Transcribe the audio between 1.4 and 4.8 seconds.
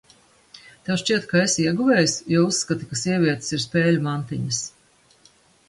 esi ieguvējs, jo uzskati, ka sievietes ir spēļu mantiņas?